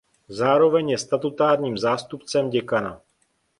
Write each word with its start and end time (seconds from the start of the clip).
Zároveň 0.29 0.89
je 0.89 0.97
statutárním 0.97 1.77
zástupcem 1.77 2.49
děkana. 2.49 3.01